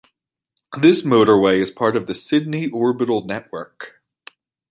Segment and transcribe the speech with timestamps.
[0.81, 4.01] This motorway is part of the Sydney Orbital Network.